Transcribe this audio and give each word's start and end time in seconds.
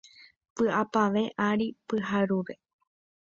¡Vy’apavẽ 0.57 1.25
ary 1.47 1.67
pyahúre! 1.87 2.53